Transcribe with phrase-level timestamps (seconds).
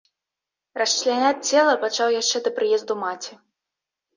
[0.81, 3.33] Расчляняць цела пачаў яшчэ да прыезду маці.